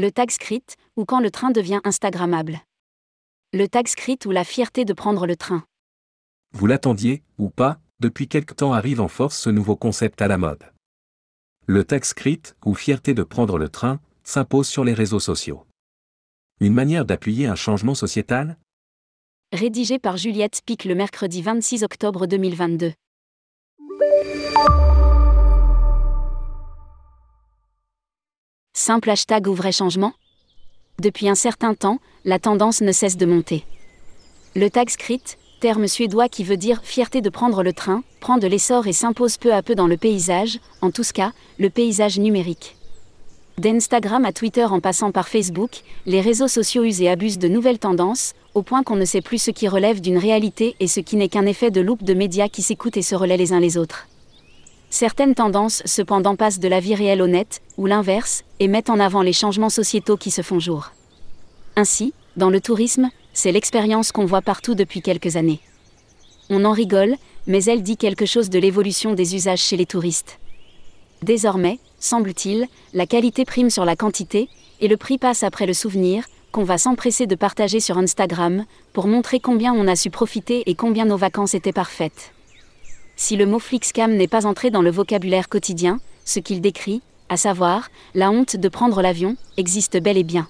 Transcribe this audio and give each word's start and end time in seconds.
Le 0.00 0.10
tag 0.10 0.30
script, 0.30 0.78
ou 0.96 1.04
quand 1.04 1.20
le 1.20 1.30
train 1.30 1.50
devient 1.50 1.82
Instagrammable. 1.84 2.62
Le 3.52 3.68
tag 3.68 3.86
script 3.86 4.24
ou 4.24 4.30
la 4.30 4.44
fierté 4.44 4.86
de 4.86 4.94
prendre 4.94 5.26
le 5.26 5.36
train. 5.36 5.62
Vous 6.54 6.66
l'attendiez, 6.66 7.22
ou 7.36 7.50
pas, 7.50 7.80
depuis 7.98 8.26
quelque 8.26 8.54
temps 8.54 8.72
arrive 8.72 9.02
en 9.02 9.08
force 9.08 9.38
ce 9.38 9.50
nouveau 9.50 9.76
concept 9.76 10.22
à 10.22 10.26
la 10.26 10.38
mode. 10.38 10.64
Le 11.66 11.84
tag 11.84 12.04
script, 12.04 12.56
ou 12.64 12.72
fierté 12.72 13.12
de 13.12 13.22
prendre 13.22 13.58
le 13.58 13.68
train, 13.68 14.00
s'impose 14.24 14.66
sur 14.66 14.84
les 14.84 14.94
réseaux 14.94 15.20
sociaux. 15.20 15.66
Une 16.60 16.72
manière 16.72 17.04
d'appuyer 17.04 17.46
un 17.46 17.54
changement 17.54 17.94
sociétal? 17.94 18.56
Rédigé 19.52 19.98
par 19.98 20.16
Juliette 20.16 20.62
Pic 20.64 20.86
le 20.86 20.94
mercredi 20.94 21.42
26 21.42 21.82
octobre 21.82 22.26
2022. 22.26 22.94
Simple 28.82 29.10
hashtag 29.10 29.46
ou 29.46 29.52
vrai 29.52 29.72
changement 29.72 30.14
Depuis 31.02 31.28
un 31.28 31.34
certain 31.34 31.74
temps, 31.74 31.98
la 32.24 32.38
tendance 32.38 32.80
ne 32.80 32.92
cesse 32.92 33.18
de 33.18 33.26
monter. 33.26 33.62
Le 34.56 34.70
tag 34.70 34.88
script, 34.88 35.36
terme 35.60 35.86
suédois 35.86 36.30
qui 36.30 36.44
veut 36.44 36.56
dire 36.56 36.80
fierté 36.82 37.20
de 37.20 37.28
prendre 37.28 37.62
le 37.62 37.74
train, 37.74 38.02
prend 38.20 38.38
de 38.38 38.46
l'essor 38.46 38.86
et 38.86 38.94
s'impose 38.94 39.36
peu 39.36 39.52
à 39.52 39.62
peu 39.62 39.74
dans 39.74 39.86
le 39.86 39.98
paysage, 39.98 40.60
en 40.80 40.90
tout 40.90 41.02
cas, 41.12 41.32
le 41.58 41.68
paysage 41.68 42.18
numérique. 42.18 42.74
D'Instagram 43.58 44.24
à 44.24 44.32
Twitter 44.32 44.64
en 44.64 44.80
passant 44.80 45.12
par 45.12 45.28
Facebook, 45.28 45.82
les 46.06 46.22
réseaux 46.22 46.48
sociaux 46.48 46.84
usent 46.84 47.02
et 47.02 47.10
abusent 47.10 47.38
de 47.38 47.48
nouvelles 47.48 47.78
tendances, 47.78 48.32
au 48.54 48.62
point 48.62 48.82
qu'on 48.82 48.96
ne 48.96 49.04
sait 49.04 49.20
plus 49.20 49.42
ce 49.42 49.50
qui 49.50 49.68
relève 49.68 50.00
d'une 50.00 50.16
réalité 50.16 50.74
et 50.80 50.86
ce 50.86 51.00
qui 51.00 51.16
n'est 51.16 51.28
qu'un 51.28 51.44
effet 51.44 51.70
de 51.70 51.82
loupe 51.82 52.02
de 52.02 52.14
médias 52.14 52.48
qui 52.48 52.62
s'écoutent 52.62 52.96
et 52.96 53.02
se 53.02 53.14
relaient 53.14 53.36
les 53.36 53.52
uns 53.52 53.60
les 53.60 53.76
autres. 53.76 54.06
Certaines 54.90 55.36
tendances 55.36 55.82
cependant 55.86 56.34
passent 56.34 56.58
de 56.58 56.66
la 56.66 56.80
vie 56.80 56.96
réelle 56.96 57.22
au 57.22 57.28
net, 57.28 57.62
ou 57.78 57.86
l'inverse, 57.86 58.42
et 58.58 58.66
mettent 58.66 58.90
en 58.90 58.98
avant 58.98 59.22
les 59.22 59.32
changements 59.32 59.70
sociétaux 59.70 60.16
qui 60.16 60.32
se 60.32 60.42
font 60.42 60.58
jour. 60.58 60.90
Ainsi, 61.76 62.12
dans 62.36 62.50
le 62.50 62.60
tourisme, 62.60 63.08
c'est 63.32 63.52
l'expérience 63.52 64.10
qu'on 64.10 64.24
voit 64.24 64.42
partout 64.42 64.74
depuis 64.74 65.00
quelques 65.00 65.36
années. 65.36 65.60
On 66.50 66.64
en 66.64 66.72
rigole, 66.72 67.14
mais 67.46 67.64
elle 67.64 67.84
dit 67.84 67.96
quelque 67.96 68.26
chose 68.26 68.50
de 68.50 68.58
l'évolution 68.58 69.14
des 69.14 69.36
usages 69.36 69.60
chez 69.60 69.76
les 69.76 69.86
touristes. 69.86 70.40
Désormais, 71.22 71.78
semble-t-il, 72.00 72.66
la 72.92 73.06
qualité 73.06 73.44
prime 73.44 73.70
sur 73.70 73.84
la 73.84 73.94
quantité, 73.94 74.48
et 74.80 74.88
le 74.88 74.96
prix 74.96 75.18
passe 75.18 75.44
après 75.44 75.66
le 75.66 75.74
souvenir, 75.74 76.24
qu'on 76.50 76.64
va 76.64 76.78
s'empresser 76.78 77.28
de 77.28 77.36
partager 77.36 77.78
sur 77.78 77.96
Instagram, 77.96 78.64
pour 78.92 79.06
montrer 79.06 79.38
combien 79.38 79.72
on 79.72 79.86
a 79.86 79.94
su 79.94 80.10
profiter 80.10 80.68
et 80.68 80.74
combien 80.74 81.04
nos 81.04 81.16
vacances 81.16 81.54
étaient 81.54 81.72
parfaites. 81.72 82.32
Si 83.22 83.36
le 83.36 83.44
mot 83.44 83.58
Flixcam 83.58 84.16
n'est 84.16 84.26
pas 84.26 84.46
entré 84.46 84.70
dans 84.70 84.80
le 84.80 84.90
vocabulaire 84.90 85.50
quotidien, 85.50 86.00
ce 86.24 86.40
qu'il 86.40 86.62
décrit, 86.62 87.02
à 87.28 87.36
savoir, 87.36 87.90
la 88.14 88.30
honte 88.30 88.56
de 88.56 88.68
prendre 88.70 89.02
l'avion, 89.02 89.36
existe 89.58 89.98
bel 89.98 90.16
et 90.16 90.24
bien. 90.24 90.48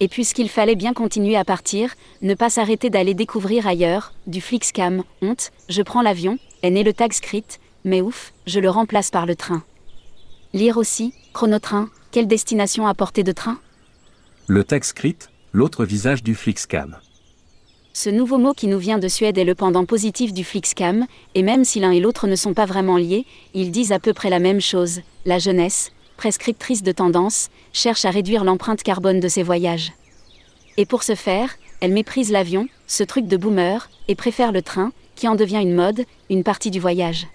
Et 0.00 0.08
puisqu'il 0.08 0.48
fallait 0.48 0.76
bien 0.76 0.94
continuer 0.94 1.36
à 1.36 1.44
partir, 1.44 1.94
ne 2.22 2.32
pas 2.32 2.48
s'arrêter 2.48 2.88
d'aller 2.88 3.12
découvrir 3.12 3.66
ailleurs, 3.66 4.14
du 4.26 4.40
Flixcam, 4.40 5.04
honte, 5.20 5.52
je 5.68 5.82
prends 5.82 6.00
l'avion, 6.00 6.38
est 6.62 6.70
né 6.70 6.84
le 6.84 6.94
tag 6.94 7.12
script, 7.12 7.60
mais 7.84 8.00
ouf, 8.00 8.32
je 8.46 8.60
le 8.60 8.70
remplace 8.70 9.10
par 9.10 9.26
le 9.26 9.36
train. 9.36 9.62
Lire 10.54 10.78
aussi, 10.78 11.12
chronotrain, 11.34 11.90
quelle 12.12 12.26
destination 12.26 12.86
à 12.86 12.94
portée 12.94 13.24
de 13.24 13.32
train? 13.32 13.58
Le 14.46 14.64
tag 14.64 14.84
script, 14.84 15.28
l'autre 15.52 15.84
visage 15.84 16.22
du 16.22 16.34
Flixcam. 16.34 16.96
Ce 17.96 18.10
nouveau 18.10 18.38
mot 18.38 18.54
qui 18.54 18.66
nous 18.66 18.80
vient 18.80 18.98
de 18.98 19.06
Suède 19.06 19.38
est 19.38 19.44
le 19.44 19.54
pendant 19.54 19.84
positif 19.84 20.32
du 20.32 20.42
Flixcam, 20.42 21.06
et 21.36 21.44
même 21.44 21.64
si 21.64 21.78
l'un 21.78 21.92
et 21.92 22.00
l'autre 22.00 22.26
ne 22.26 22.34
sont 22.34 22.52
pas 22.52 22.66
vraiment 22.66 22.96
liés, 22.96 23.24
ils 23.54 23.70
disent 23.70 23.92
à 23.92 24.00
peu 24.00 24.12
près 24.12 24.30
la 24.30 24.40
même 24.40 24.60
chose. 24.60 25.02
La 25.24 25.38
jeunesse, 25.38 25.92
prescriptrice 26.16 26.82
de 26.82 26.90
tendance, 26.90 27.50
cherche 27.72 28.04
à 28.04 28.10
réduire 28.10 28.42
l'empreinte 28.42 28.82
carbone 28.82 29.20
de 29.20 29.28
ses 29.28 29.44
voyages. 29.44 29.92
Et 30.76 30.86
pour 30.86 31.04
ce 31.04 31.14
faire, 31.14 31.54
elle 31.80 31.92
méprise 31.92 32.32
l'avion, 32.32 32.66
ce 32.88 33.04
truc 33.04 33.28
de 33.28 33.36
boomer, 33.36 33.88
et 34.08 34.16
préfère 34.16 34.50
le 34.50 34.60
train, 34.60 34.90
qui 35.14 35.28
en 35.28 35.36
devient 35.36 35.62
une 35.62 35.74
mode, 35.74 36.04
une 36.30 36.42
partie 36.42 36.72
du 36.72 36.80
voyage. 36.80 37.28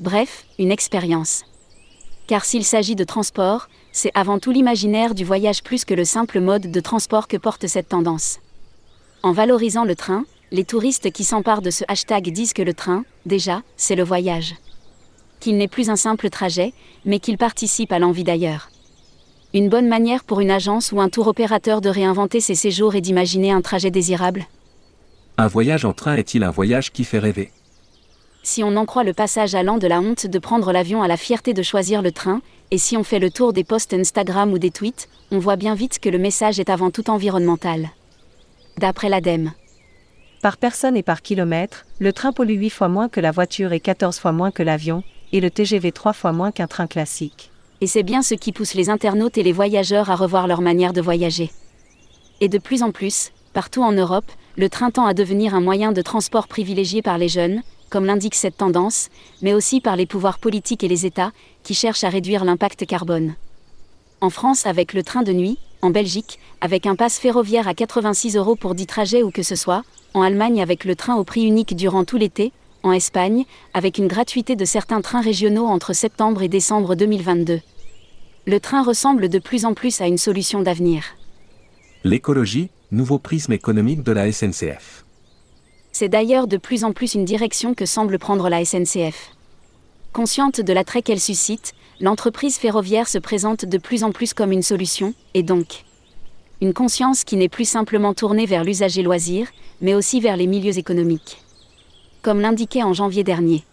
Bref, 0.00 0.46
une 0.58 0.72
expérience. 0.72 1.44
Car 2.26 2.46
s'il 2.46 2.64
s'agit 2.64 2.96
de 2.96 3.04
transport, 3.04 3.68
c'est 3.92 4.12
avant 4.14 4.38
tout 4.38 4.50
l'imaginaire 4.50 5.14
du 5.14 5.26
voyage 5.26 5.62
plus 5.62 5.84
que 5.84 5.92
le 5.92 6.06
simple 6.06 6.40
mode 6.40 6.70
de 6.70 6.80
transport 6.80 7.28
que 7.28 7.36
porte 7.36 7.66
cette 7.66 7.90
tendance. 7.90 8.38
En 9.24 9.32
valorisant 9.32 9.86
le 9.86 9.96
train, 9.96 10.26
les 10.50 10.66
touristes 10.66 11.10
qui 11.10 11.24
s'emparent 11.24 11.62
de 11.62 11.70
ce 11.70 11.82
hashtag 11.88 12.30
disent 12.30 12.52
que 12.52 12.60
le 12.60 12.74
train, 12.74 13.06
déjà, 13.24 13.62
c'est 13.74 13.94
le 13.94 14.04
voyage. 14.04 14.54
Qu'il 15.40 15.56
n'est 15.56 15.66
plus 15.66 15.88
un 15.88 15.96
simple 15.96 16.28
trajet, 16.28 16.74
mais 17.06 17.20
qu'il 17.20 17.38
participe 17.38 17.90
à 17.90 17.98
l'envie 17.98 18.22
d'ailleurs. 18.22 18.68
Une 19.54 19.70
bonne 19.70 19.88
manière 19.88 20.24
pour 20.24 20.40
une 20.40 20.50
agence 20.50 20.92
ou 20.92 21.00
un 21.00 21.08
tour 21.08 21.26
opérateur 21.26 21.80
de 21.80 21.88
réinventer 21.88 22.40
ses 22.40 22.54
séjours 22.54 22.96
et 22.96 23.00
d'imaginer 23.00 23.50
un 23.50 23.62
trajet 23.62 23.90
désirable? 23.90 24.44
Un 25.38 25.46
voyage 25.46 25.86
en 25.86 25.94
train 25.94 26.16
est-il 26.16 26.44
un 26.44 26.50
voyage 26.50 26.92
qui 26.92 27.04
fait 27.04 27.18
rêver? 27.18 27.50
Si 28.42 28.62
on 28.62 28.76
en 28.76 28.84
croit 28.84 29.04
le 29.04 29.14
passage 29.14 29.54
allant 29.54 29.78
de 29.78 29.86
la 29.86 30.02
honte 30.02 30.26
de 30.26 30.38
prendre 30.38 30.70
l'avion 30.70 31.02
à 31.02 31.08
la 31.08 31.16
fierté 31.16 31.54
de 31.54 31.62
choisir 31.62 32.02
le 32.02 32.12
train, 32.12 32.42
et 32.70 32.76
si 32.76 32.94
on 32.98 33.04
fait 33.04 33.20
le 33.20 33.30
tour 33.30 33.54
des 33.54 33.64
posts 33.64 33.94
Instagram 33.94 34.52
ou 34.52 34.58
des 34.58 34.70
tweets, 34.70 35.08
on 35.30 35.38
voit 35.38 35.56
bien 35.56 35.74
vite 35.74 35.98
que 35.98 36.10
le 36.10 36.18
message 36.18 36.60
est 36.60 36.68
avant 36.68 36.90
tout 36.90 37.08
environnemental 37.08 37.88
d'après 38.78 39.08
l'ADEME. 39.08 39.52
Par 40.42 40.56
personne 40.56 40.96
et 40.96 41.02
par 41.02 41.22
kilomètre, 41.22 41.86
le 41.98 42.12
train 42.12 42.32
pollue 42.32 42.58
8 42.58 42.70
fois 42.70 42.88
moins 42.88 43.08
que 43.08 43.20
la 43.20 43.30
voiture 43.30 43.72
et 43.72 43.80
14 43.80 44.18
fois 44.18 44.32
moins 44.32 44.50
que 44.50 44.62
l'avion, 44.62 45.02
et 45.32 45.40
le 45.40 45.50
TGV 45.50 45.90
3 45.90 46.12
fois 46.12 46.32
moins 46.32 46.52
qu'un 46.52 46.66
train 46.66 46.86
classique. 46.86 47.50
Et 47.80 47.86
c'est 47.86 48.02
bien 48.02 48.22
ce 48.22 48.34
qui 48.34 48.52
pousse 48.52 48.74
les 48.74 48.90
internautes 48.90 49.38
et 49.38 49.42
les 49.42 49.52
voyageurs 49.52 50.10
à 50.10 50.16
revoir 50.16 50.46
leur 50.46 50.60
manière 50.60 50.92
de 50.92 51.00
voyager. 51.00 51.50
Et 52.40 52.48
de 52.48 52.58
plus 52.58 52.82
en 52.82 52.92
plus, 52.92 53.32
partout 53.52 53.82
en 53.82 53.92
Europe, 53.92 54.30
le 54.56 54.68
train 54.68 54.90
tend 54.90 55.06
à 55.06 55.14
devenir 55.14 55.54
un 55.54 55.60
moyen 55.60 55.92
de 55.92 56.02
transport 56.02 56.46
privilégié 56.46 57.02
par 57.02 57.18
les 57.18 57.28
jeunes, 57.28 57.62
comme 57.90 58.06
l'indique 58.06 58.34
cette 58.34 58.56
tendance, 58.56 59.08
mais 59.42 59.54
aussi 59.54 59.80
par 59.80 59.96
les 59.96 60.06
pouvoirs 60.06 60.38
politiques 60.38 60.84
et 60.84 60.88
les 60.88 61.06
États, 61.06 61.32
qui 61.62 61.74
cherchent 61.74 62.04
à 62.04 62.08
réduire 62.08 62.44
l'impact 62.44 62.86
carbone. 62.86 63.34
En 64.20 64.30
France 64.30 64.66
avec 64.66 64.92
le 64.92 65.02
train 65.02 65.22
de 65.22 65.32
nuit, 65.32 65.58
en 65.84 65.90
Belgique, 65.90 66.38
avec 66.60 66.86
un 66.86 66.96
pass 66.96 67.18
ferroviaire 67.18 67.68
à 67.68 67.74
86 67.74 68.36
euros 68.36 68.56
pour 68.56 68.74
10 68.74 68.86
trajets 68.86 69.22
ou 69.22 69.30
que 69.30 69.42
ce 69.42 69.54
soit, 69.54 69.84
en 70.14 70.22
Allemagne 70.22 70.62
avec 70.62 70.84
le 70.84 70.96
train 70.96 71.16
au 71.16 71.24
prix 71.24 71.44
unique 71.44 71.76
durant 71.76 72.04
tout 72.04 72.16
l'été, 72.16 72.52
en 72.82 72.92
Espagne, 72.92 73.44
avec 73.74 73.98
une 73.98 74.08
gratuité 74.08 74.56
de 74.56 74.64
certains 74.64 75.00
trains 75.00 75.20
régionaux 75.20 75.66
entre 75.66 75.92
septembre 75.92 76.42
et 76.42 76.48
décembre 76.48 76.94
2022. 76.94 77.60
Le 78.46 78.60
train 78.60 78.82
ressemble 78.82 79.28
de 79.28 79.38
plus 79.38 79.64
en 79.64 79.74
plus 79.74 80.00
à 80.00 80.06
une 80.06 80.18
solution 80.18 80.62
d'avenir. 80.62 81.04
L'écologie, 82.02 82.70
nouveau 82.90 83.18
prisme 83.18 83.52
économique 83.52 84.02
de 84.02 84.12
la 84.12 84.30
SNCF. 84.30 85.04
C'est 85.92 86.08
d'ailleurs 86.08 86.46
de 86.46 86.56
plus 86.56 86.84
en 86.84 86.92
plus 86.92 87.14
une 87.14 87.24
direction 87.24 87.74
que 87.74 87.86
semble 87.86 88.18
prendre 88.18 88.48
la 88.48 88.64
SNCF. 88.64 89.32
Consciente 90.12 90.60
de 90.60 90.72
l'attrait 90.72 91.02
qu'elle 91.02 91.20
suscite, 91.20 91.72
l'entreprise 92.00 92.56
ferroviaire 92.56 93.08
se 93.08 93.18
présente 93.18 93.64
de 93.64 93.78
plus 93.78 94.04
en 94.04 94.12
plus 94.12 94.34
comme 94.34 94.52
une 94.52 94.62
solution, 94.62 95.14
et 95.34 95.42
donc 95.42 95.84
une 96.60 96.72
conscience 96.72 97.24
qui 97.24 97.36
n'est 97.36 97.48
plus 97.48 97.68
simplement 97.68 98.14
tournée 98.14 98.46
vers 98.46 98.64
l'usager 98.64 99.02
loisir, 99.02 99.48
mais 99.80 99.94
aussi 99.94 100.20
vers 100.20 100.36
les 100.36 100.46
milieux 100.46 100.78
économiques. 100.78 101.42
Comme 102.22 102.40
l'indiquait 102.40 102.82
en 102.82 102.92
janvier 102.92 103.24
dernier. 103.24 103.64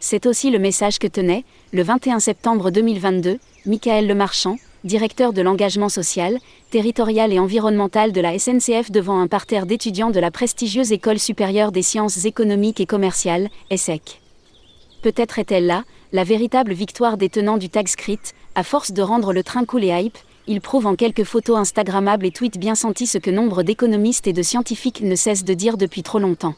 C'est 0.00 0.26
aussi 0.26 0.50
le 0.50 0.58
message 0.58 0.98
que 0.98 1.06
tenait, 1.06 1.44
le 1.72 1.82
21 1.82 2.18
septembre 2.18 2.70
2022, 2.70 3.38
Michael 3.66 4.08
Lemarchand, 4.08 4.56
directeur 4.84 5.32
de 5.32 5.42
l'engagement 5.42 5.88
social, 5.88 6.38
territorial 6.70 7.32
et 7.32 7.38
environnemental 7.38 8.12
de 8.12 8.20
la 8.20 8.38
SNCF 8.38 8.90
devant 8.90 9.20
un 9.20 9.28
parterre 9.28 9.66
d'étudiants 9.66 10.10
de 10.10 10.20
la 10.20 10.30
prestigieuse 10.30 10.92
École 10.92 11.20
supérieure 11.20 11.72
des 11.72 11.82
sciences 11.82 12.24
économiques 12.24 12.80
et 12.80 12.86
commerciales, 12.86 13.48
ESSEC. 13.70 14.21
Peut-être 15.02 15.40
est-elle 15.40 15.66
là, 15.66 15.82
la 16.12 16.22
véritable 16.22 16.72
victoire 16.72 17.16
des 17.16 17.28
tenants 17.28 17.58
du 17.58 17.68
tag 17.68 17.88
script, 17.88 18.34
à 18.54 18.62
force 18.62 18.92
de 18.92 19.02
rendre 19.02 19.32
le 19.32 19.42
train 19.42 19.64
cool 19.64 19.82
et 19.82 19.88
hype, 19.88 20.16
il 20.46 20.60
prouve 20.60 20.86
en 20.86 20.94
quelques 20.94 21.24
photos 21.24 21.58
Instagrammables 21.58 22.24
et 22.24 22.30
tweets 22.30 22.58
bien 22.58 22.76
sentis 22.76 23.08
ce 23.08 23.18
que 23.18 23.30
nombre 23.30 23.64
d'économistes 23.64 24.28
et 24.28 24.32
de 24.32 24.42
scientifiques 24.42 25.00
ne 25.00 25.16
cessent 25.16 25.44
de 25.44 25.54
dire 25.54 25.76
depuis 25.76 26.04
trop 26.04 26.20
longtemps. 26.20 26.54